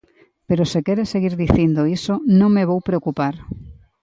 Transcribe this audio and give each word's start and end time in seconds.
Pero 0.47 0.63
se 0.71 0.79
quere 0.85 1.03
seguir 1.13 1.33
dicindo 1.43 1.81
iso, 1.97 2.13
non 2.39 2.49
me 2.55 2.67
vou 2.69 2.79
preocupar. 2.87 3.35